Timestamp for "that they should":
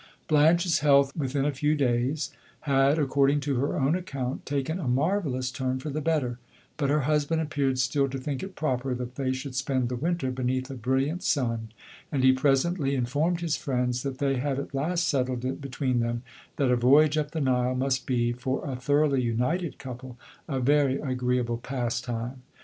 8.95-9.53